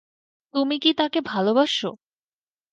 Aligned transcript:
তুমি 0.53 0.75
কি 0.79 0.91
তাকে 0.93 1.19
ভালোবাসো? 1.27 1.89